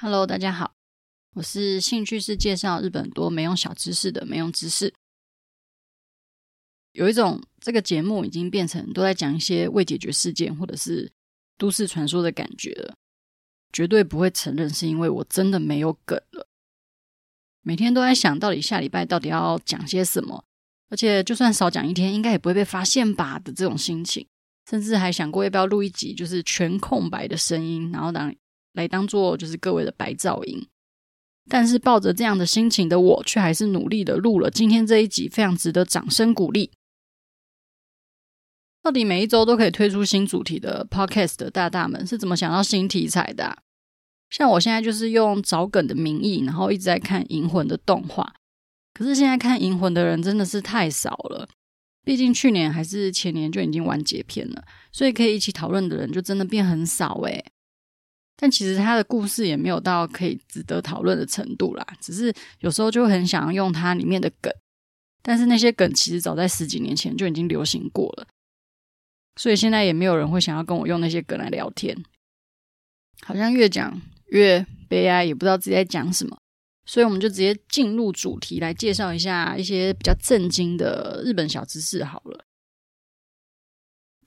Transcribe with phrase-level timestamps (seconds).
[0.00, 0.76] Hello，大家好，
[1.34, 4.94] 我是兴趣是介绍日本多没用小知识的没用知识。
[6.92, 11.10] 有一种这个节目已经变成都在讲一些未解决事件或者是
[11.56, 12.94] 都市传说的感觉了，
[13.72, 16.46] 绝对不会承认是因为我真的没有梗了。
[17.62, 20.44] 每天都在想到底下礼拜到底要讲些什么，
[20.90, 24.24] 而且就算少讲一天，应该也不会被发现吧的这种心情，
[24.70, 28.32] 甚至还想过要不要录一集就是全空白的声音，然后当。
[28.78, 30.64] 来当做就是各位的白噪音，
[31.50, 36.70] 但是抱着这样的心情的我，却还是努力的录了今天这一集，非常值得掌声鼓励。
[38.80, 43.58] 到底每一周都可以推出新主题的 Podcast 的大大们是怎么想到新题材的？
[44.30, 48.32] 像我现在就是用找梗的名义，然后一直在看《银魂》的动画，
[48.94, 51.48] 可是现在看《银魂》的人真的是太少了，
[52.04, 57.44] 毕竟去年还是前年就已经完结篇了，所以可以一起讨论的人就真的变很少诶。
[58.40, 64.52] 但其实他的故事也没有到可以值得讨论的程度啦，只是有时候就很想要用它里面的梗，
[65.22, 68.28] 但是那些梗其实早在十几年前就已经流行过了，
[69.34, 71.96] 所以现在也没有人会想要跟我用那些梗来聊天，
[73.22, 76.38] 好像越讲越悲哀，也不知道自己在讲什么，
[76.86, 82.44] 所以我们就直接进入主题来介绍一下一些比较震惊的日本小知识好了。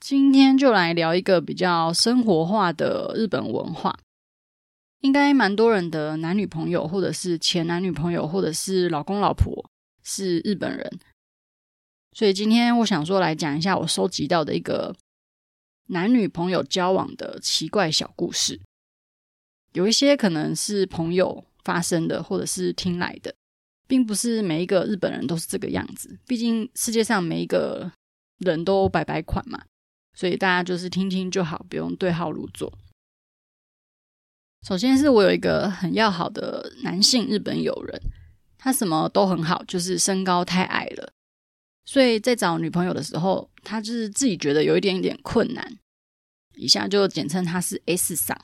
[0.02, 3.96] 今天就来聊一个比较生活化的日本文化，
[4.98, 9.70] 应该蛮多人的男女朋友，或者是前男女朋友，或者是老公老婆
[10.02, 10.98] 是日本人，
[12.10, 14.92] 所以今天我想说来讲一下我收集到的一个
[15.86, 18.60] 男女朋友交往的奇怪小故事，
[19.72, 23.32] 有一些可能是朋友发生的，或者是听来的，
[23.86, 27.92] 并不是每一个日本人都是这个样子，毕竟世界上每一个
[28.38, 29.62] 人都百百款嘛。
[30.14, 32.72] 所以大家就是听听就好，不用对号入座。
[34.66, 38.00] 首先是我有一个很要好的男性日本友人，
[38.56, 41.12] 他什么都很好，就是身高太矮了，
[41.84, 45.78] 所以在找女朋友的时候，他就是自己觉得有一点点困难。
[46.54, 48.40] 以下就简称他是 S 桑。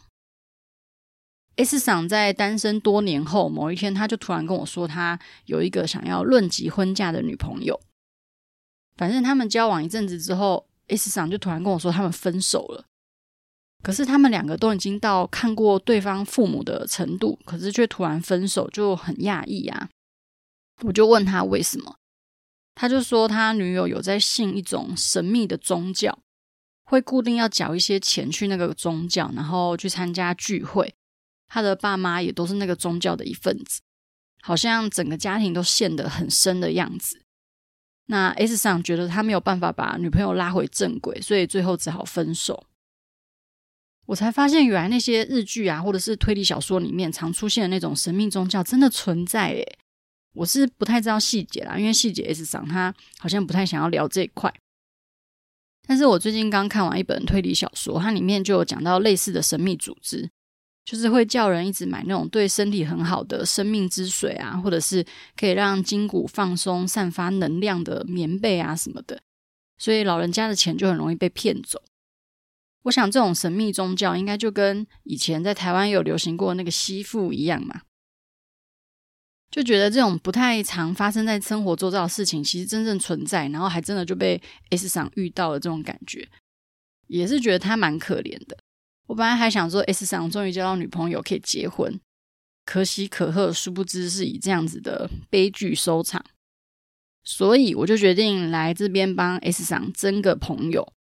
[1.54, 7.78] S 桑在单身多年后，某一天他就突然跟我说，他有一个想要论及婚嫁的女朋友。
[8.97, 10.66] 反正他们交往一阵子之后。
[10.88, 12.84] S 桑就突然跟我说他们分手了，
[13.82, 19.88] 可是他们两个都已经到看过对方父母的程度，可是却突然分手，就很讶异啊！
[20.82, 21.97] 我就问他为什么，
[22.75, 26.19] 他就说他女友有在信一种神秘的宗教，
[26.84, 30.94] 会固定要缴一些钱去那个宗教，然后去参加聚会。
[31.49, 33.81] 他的爸妈也都是那个宗教的一份子，
[34.43, 37.22] 好像整个家庭都陷得很深的样子。
[38.10, 42.66] 那 S 上觉得他没有办法把女朋友拉回正轨，所以最后只好分手。
[44.06, 49.78] 我才发现，原来那些日剧啊，或者是推理小说里面常出现的那种神秘宗教，真的存在诶。
[50.34, 54.50] 我是不太知道细节啦，因为细节 S 上他好像不太想要聊这一块。
[55.86, 60.30] 但是我最近刚看完一本推理小说，它里面就有讲到类似的神秘组织。
[60.88, 65.04] 就是会叫人一直买那种对身体很好的生命之水啊，或者是
[65.37, 69.21] 可以让筋骨放松、散发能量的棉被啊什么的，
[69.76, 71.82] 所以老人家的钱就很容易被骗走。
[72.84, 77.82] 我想这种神秘宗教应该就跟以前在台湾有流行过那个吸附一样嘛，
[79.50, 86.26] 就觉得这种不太常发生在生活周遭的事情，其实真正存在，然后还真的就被 S 桑遇到了这种感觉，
[87.09, 88.56] 也是觉得他蛮可怜的。
[89.08, 91.98] 我本来还想说，S 桑终于交到女朋友可以结婚，
[92.66, 96.22] 可喜可贺，殊不知是以这样子的悲剧收场。
[97.24, 100.92] 所以我就决定来这边帮 S 桑争个朋友。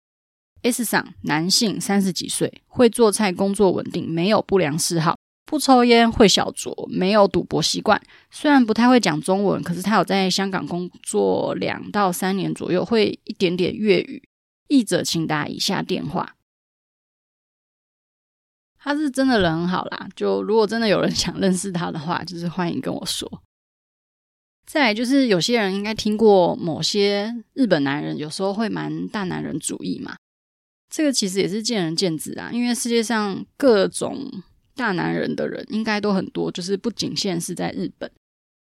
[0.63, 8.01] S 桑男性，三十几岁，会做菜，工作稳定，没有不良嗜好，不抽烟，会小酌，没有赌博习惯。
[8.31, 14.23] 虽然不太会讲中文，可是他有在香港工作两到三年左右，会一点点粤语。
[14.69, 16.36] 译者请打以下电话。
[18.87, 23.43] 他是真的人很好啦，就如果真的有人想认识他的话， 就是欢迎跟我说。
[24.65, 30.15] 再来就是有些人应该听过某些日本男人有时候会蛮大男人主义嘛，
[30.89, 34.31] 这个其实也是见仁见智啊，因为世界上各种
[34.77, 38.09] 大男人的人应该都很多，就是不仅限是在日本，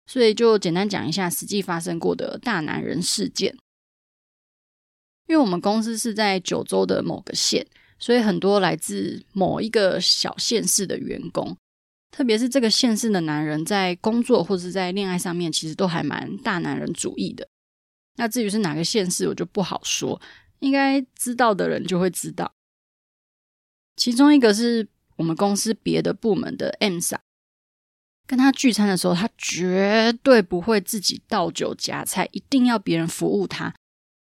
[0.07, 3.57] 所以就简单讲一下实际发生过的大男人事件。
[5.27, 7.67] 因为我们公司是在九州的某个县。
[8.03, 11.57] 所以很多来自某一个小县市的员工，
[12.11, 17.47] 特别是这个县市的男人，在工作或是在恋爱上面，其实都还蛮大男人主义的。
[18.17, 20.21] 那至于是哪个县市，我就不好说，
[20.59, 22.53] 应该知道的人就会知道。
[23.95, 27.21] 其中一个是我们公司别的部门的 M 桑，
[28.27, 33.73] 跟他聚餐的时候，他绝对不会自己倒酒夹菜，一定要别人服务他。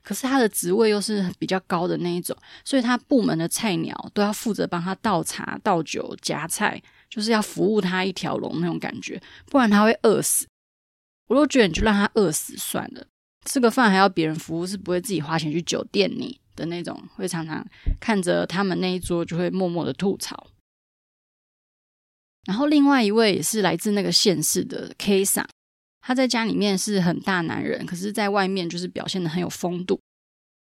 [0.07, 2.33] 可是他的职位又是比较高的那一种，
[2.63, 10.47] 所以他部门的菜鸟都要负责帮他倒茶、倒酒、夹菜，就是要服务他一条龙那种感觉，不然他会饿死。
[11.27, 13.05] 我都觉得你就让他饿死算了，
[13.43, 17.67] 吃个饭还要别人服务，是不会自己花钱去酒店里的那种，会常常
[17.99, 20.47] 看着他们那一桌就会默默的吐槽。
[22.45, 25.45] 然后另外一位也是来自那个县市的 K 桑。
[26.07, 29.99] 他在家里面是很大男人，可是在外面就是表现的很有风度。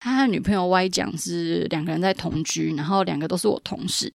[0.00, 4.12] 他和女朋友 Y 讲是两个人在同居，然后两个都是我同事。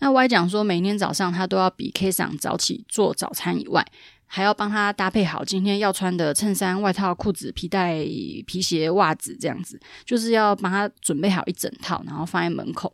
[0.00, 3.86] 那 Y 讲说，每天早上他都要比 K 桑早起做早餐以外，
[4.26, 8.04] 还要帮他搭配好今天要穿的衬衫、外套、裤子、皮带、
[8.44, 12.92] 皮鞋、袜子这样子，就是要帮他准备好一整套，然后放在门口。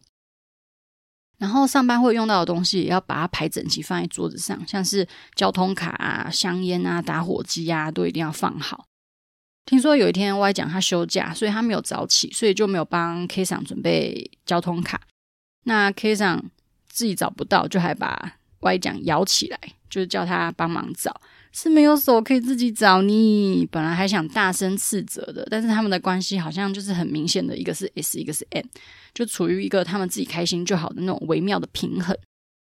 [1.40, 8.84] 然后上班会用到的东西也要把它排整齐放在桌子上，像是交通卡啊、香烟啊、打火机啊，都一定要放好。
[9.64, 15.00] 听说有一天 Y 讲他休假，所以他没有早起，所以就没有帮 K 桑准备交通卡。
[15.64, 16.44] 那 K 桑
[16.88, 19.58] 自己找不到，就还把 Y 讲摇起来，
[19.88, 21.18] 就是叫他帮忙找。
[21.52, 28.66] 是没有手可以自己找你，本来还想大声斥责的，但是他们的关系好像就是很明显的，一个是 S，一个是 M，
[29.12, 32.16] 就处于一个他们自己开心就好的那种微妙的平衡，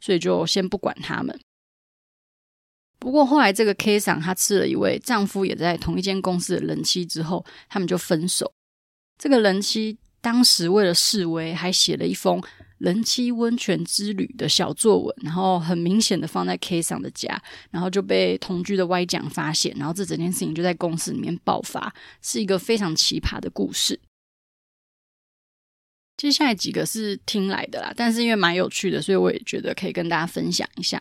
[0.01, 1.39] 所以就先不管他们。
[2.99, 8.53] 不过后来这个 K 桑她吃了一位丈夫也在同一间公司的人妻之后，他们就分手。
[9.19, 12.43] 这个人妻当时为了示威，还写了一封。
[12.83, 17.41] 人妻温泉之旅的小作文，然后很明显的放在 K 上的家，
[17.71, 24.01] 然后就被同居的 Y 讲发现，然后这整件事情就在公司里面爆发，是一个非常奇葩的故事。
[26.17, 31.01] 接下来几个是听来的啦，但是因为蛮有趣的，所以我也觉得可以跟大家分享一下。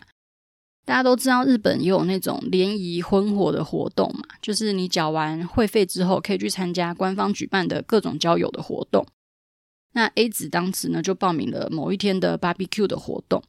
[0.84, 9.04] 大家都知道日本也有那种联谊婚活的活动嘛，就是你缴完会费之后，可以去参加官方举办的各种交友的活动。
[9.92, 13.42] 那 A 子当时呢，就报名了某一天的 barbecue 的活动。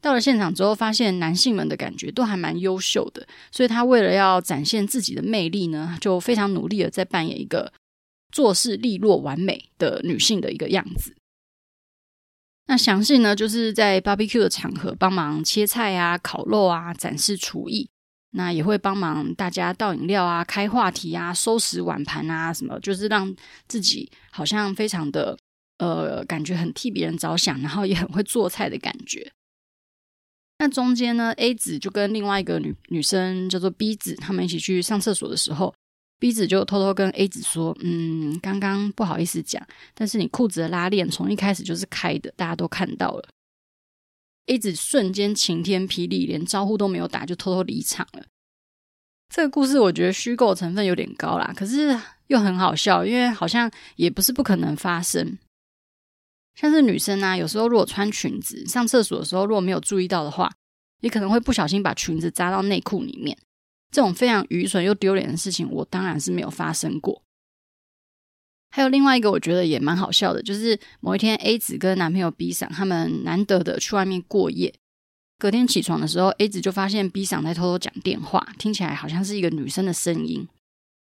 [0.00, 7.72] 到了现场之后，发现男性们的感觉都还蛮优秀的，所以他为了要展现自己的魅力呢，就非常努力的在扮演一个
[8.30, 11.16] 做事利落完美的女性的一个样子。
[12.66, 17.88] 那详细呢，就是在 barbecue 的场合帮忙切菜啊、烤肉啊、展示厨艺。
[18.36, 23.32] 那也会帮忙大家倒饮料啊、开话题啊、收拾碗盘啊，什么就是让
[23.68, 25.38] 自己好像非常的
[25.78, 29.32] 呃，感觉很替别人着想，然后也很会做菜的感觉。
[30.58, 35.74] 那中间呢，A 子就跟另外一个女女生叫做 B 子，他们一起去上厕所的时候
[36.20, 43.28] ，B 子就偷偷跟 A 子说：“嗯，刚刚不好意思讲，但是你裤子的拉链从一开始就是开的，大家都看到了。”
[44.46, 48.24] A 子瞬间晴天霹雳，连招呼都没有打就偷偷离场了。
[49.34, 51.98] 这个故事我觉得虚构成分有点高啦，可是
[52.28, 55.36] 又很好笑，因为好像也不是不可能发生。
[56.54, 60.52] 像是女生啊，有时候如果穿裙子上厕所的时候，如果没有注意到的话，
[61.00, 63.36] 你可能会不小心把裙子扎到内裤里面。
[63.90, 67.22] 这种非常愚蠢又丢脸的事情，我当然是没有发生过。
[68.70, 74.74] 还有另外一个，我觉得也蛮好笑的，就是某一天 A 子跟男朋友 B 桑他们难得的去外面过夜，
[75.38, 80.48] 隔天起床的时候，A 子就发现 B 桑在偷偷讲电话，听起来好像是一个女生的声音，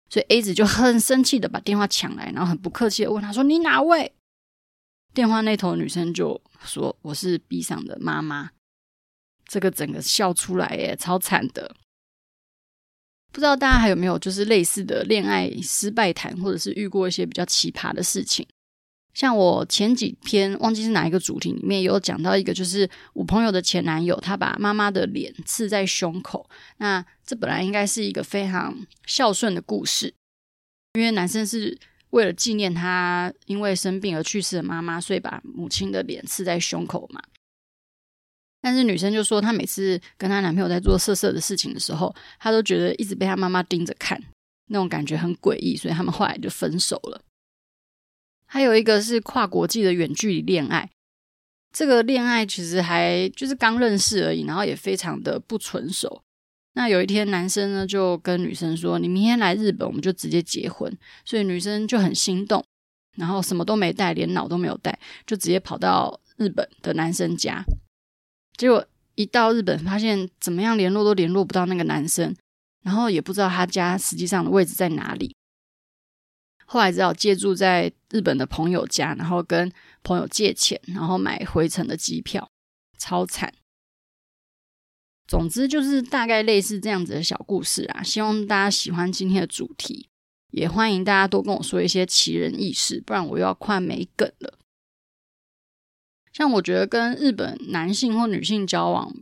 [0.08, 4.12] 所以 A 子就很生气的把电话抢来，然后很不客气的问他说：“你哪位？”
[5.14, 8.50] 电话那头女生就说：“我是 B 上的妈妈。”
[9.46, 11.76] 这个整个笑出来耶，超惨的。
[13.30, 18.46] 不知道大家还有没有就是类似的恋爱失败谈，或者是遇过一些比较奇葩的事情？
[19.12, 26.48] 像我前几篇忘记是哪一个主题里面有讲到一个，就是我朋友的前男友，他把妈妈的脸刺在胸口。
[26.78, 30.12] 那这本来应该是一个非常孝顺的故事，
[30.94, 31.78] 因为男生是
[32.14, 37.20] 为了纪念他因为生病而去世的妈妈，所以把母亲的脸刺在胸口嘛。
[38.60, 44.22] 但是女生就说，她每次跟她男朋友在做色色的事情的时候，她都觉得一直被她妈妈盯着看，
[44.66, 47.20] 那种感觉很诡异，所以他们后来就分手了。
[48.46, 50.88] 还有一个是跨国际的远距离恋爱，
[51.72, 56.22] 这个恋爱其实还就是刚认识而已，然后也非常的不成熟。
[56.76, 60.92] 那有一天，男生呢就跟女生说：“你明天来日本，我们就直接结婚。”
[61.24, 62.64] 所以女生就很心动，
[63.16, 67.64] 然后什么都没带，连脑都没有带，就直接跑到日本的男生家。
[68.56, 72.34] 结果一到日本，发现怎么样联络都联络不到那个男生，
[72.82, 75.36] 然后也不知道他家实际上的位置在哪里。
[76.66, 79.70] 后来只好借住在日本的朋友家，然后跟
[80.02, 82.50] 朋友借钱，然后买回程的机票，
[82.98, 83.54] 超惨。
[85.26, 90.08] 总之就是大概类似这样子的小故事啊，希望大家喜欢今天的主题，
[90.50, 94.58] 也欢迎大家多跟我说一些奇人异事，不然我又要快没梗了。
[96.32, 99.16] 像我觉得跟日本男性或女性交往，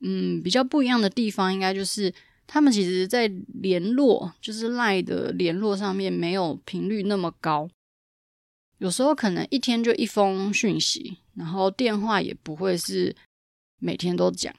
[0.00, 2.14] 嗯，比较不一样的地方，应该就是
[2.46, 3.26] 他们其实在
[3.60, 7.68] 联络，就是 LINE 的联络上面没有频率那么高，
[8.78, 13.14] 有时候可能一天就一封讯息，然后电话也不会是
[13.78, 14.54] 每天都讲。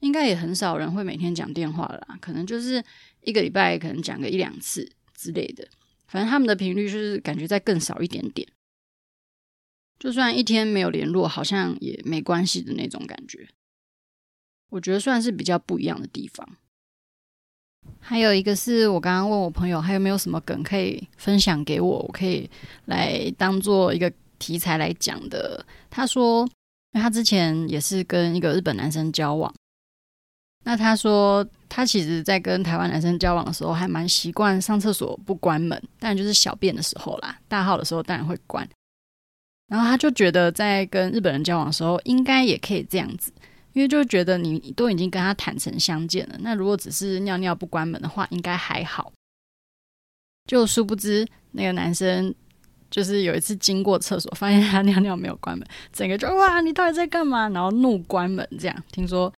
[0.00, 2.82] 应该也很少人会每天讲电话啦，可能就是
[3.22, 5.66] 一个礼拜可能讲个一两次之类的。
[6.08, 8.48] 反正他们的频率就是感觉在更少一点点，
[9.98, 13.48] 就算一天没有联络，好像也没关系的那种感觉。
[14.70, 16.56] 我觉得算是比较不一样的地方。
[17.98, 22.48] 还有一个是我刚刚问我朋友，还有没有什么梗可以分享给我，我可以
[22.86, 25.64] 来当做一个题材来讲的。
[25.88, 26.48] 他说，
[26.92, 29.54] 他之前也是跟一个日本男生交往。
[30.62, 38.68] 那他说，他其实，在跟台湾男生交往的时候，还蛮习惯上厕所不关门，但就是小便的时候啦，大号的时候当然会关。
[39.68, 43.32] 然后他就觉得，在跟日本人交往的时候，应该也可以这样子，
[43.72, 49.10] 因为就觉得你都已经跟他坦诚相见了，那如果只是尿尿不关门的话，应该还好。
[50.46, 52.34] 就殊不知，那个男生
[52.90, 57.48] 就是有一次经过厕所，发现他尿尿没有关门，整个就哇，你到底在干嘛？
[57.48, 59.32] 然后怒关门，这样听说。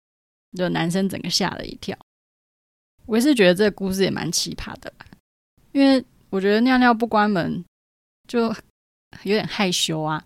[0.53, 1.97] 的男生整个吓了一跳，
[3.07, 4.93] 我也是觉得这个故事也蛮奇葩的，
[5.73, 7.65] 因为我觉得尿尿不关门
[8.27, 8.47] 就
[9.23, 10.23] 有点害羞啊。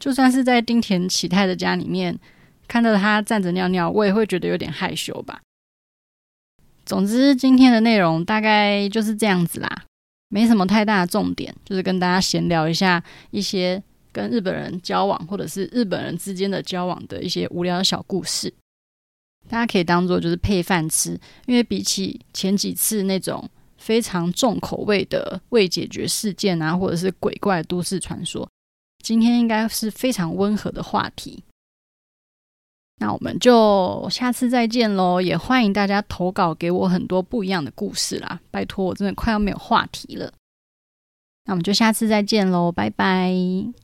[0.00, 2.18] 就算是在丁田启太的家里面
[2.66, 5.40] 看到他站着尿尿，我也会觉得有点害羞吧。
[6.84, 9.84] 总之，今天的内容大概就是这样子啦，
[10.28, 13.82] 没什么太大的重点，就是跟大家闲聊一下一些
[14.12, 18.52] 跟日本人交往或者是日本人之间的交往的一些无聊的小故事。
[19.48, 28.48] 大家可以当做就是配饭吃，因为比起前几次那种非常重口味的未解决事件啊，或者是鬼怪都市传说，
[29.02, 31.44] 今天应该是非常温和的话题。
[32.98, 40.32] 那我们就下次再见喽，也欢迎大家投稿给我很多不一样的故事啦，拜托，我真的快要没有话题了。
[41.44, 43.83] 那我们就下次再见喽，拜拜。